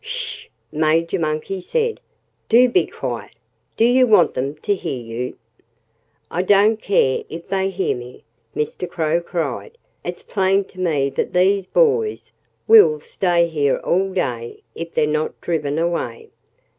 [0.03, 1.99] "S sh!" Major Monkey said.
[2.49, 3.33] "Do be quiet!
[3.77, 5.37] Do you want them to hear you?"
[6.31, 8.23] "I don't care if they hear me,"
[8.55, 8.89] Mr.
[8.89, 9.77] Crow cried.
[10.03, 12.31] "It's plain to me that these boys
[12.67, 16.31] will stay here all day if they're not driven away."